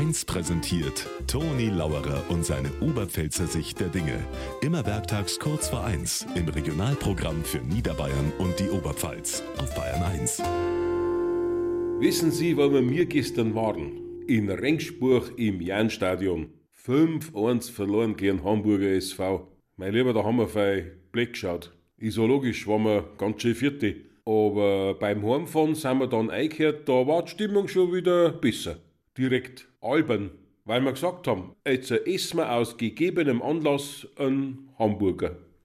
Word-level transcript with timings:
1 0.00 0.24
präsentiert 0.24 1.06
Toni 1.26 1.68
Lauerer 1.68 2.24
und 2.30 2.42
seine 2.42 2.70
Oberpfälzer 2.80 3.46
Sicht 3.46 3.80
der 3.80 3.88
Dinge. 3.88 4.18
Immer 4.62 4.86
werktags 4.86 5.38
kurz 5.38 5.68
vor 5.68 5.84
1 5.84 6.26
im 6.36 6.48
Regionalprogramm 6.48 7.44
für 7.44 7.58
Niederbayern 7.58 8.32
und 8.38 8.58
die 8.58 8.70
Oberpfalz 8.70 9.42
auf 9.58 9.74
Bayern 9.74 10.02
1. 10.02 10.42
Wissen 11.98 12.30
Sie, 12.30 12.56
wo 12.56 12.72
wir 12.72 13.04
gestern 13.04 13.54
waren? 13.54 14.24
In 14.26 14.48
Rengsburg 14.48 15.34
im 15.36 15.60
Jahnstadion. 15.60 16.48
5-1 16.82 17.70
verloren 17.70 18.16
gegen 18.16 18.42
Hamburger 18.42 18.92
SV. 18.92 19.52
Mein 19.76 19.92
Lieber, 19.92 20.14
da 20.14 20.24
haben 20.24 20.38
wir 20.38 20.48
fei 20.48 20.92
Blick 21.12 21.34
geschaut. 21.34 21.76
Ist 21.98 22.14
so 22.14 22.26
logisch, 22.26 22.66
waren 22.66 22.84
wir 22.84 23.04
ganz 23.18 23.42
schön 23.42 23.54
Vierte. 23.54 23.96
Aber 24.24 24.94
beim 24.94 25.22
Heimfahren 25.26 25.74
sind 25.74 25.98
wir 25.98 26.06
dann 26.06 26.30
eingehört, 26.30 26.88
da 26.88 27.06
war 27.06 27.22
die 27.22 27.32
Stimmung 27.32 27.68
schon 27.68 27.92
wieder 27.92 28.30
besser. 28.30 28.78
Direkt 29.18 29.69
albern, 29.80 30.30
weil 30.64 30.82
wir 30.82 30.92
gesagt 30.92 31.26
haben, 31.26 31.54
jetzt 31.66 31.90
essen 31.90 32.38
wir 32.38 32.52
aus 32.52 32.76
gegebenem 32.76 33.42
Anlass 33.42 34.06
einen 34.16 34.70
Hamburger. 34.78 35.36